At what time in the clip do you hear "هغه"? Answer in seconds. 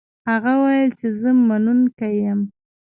0.29-0.51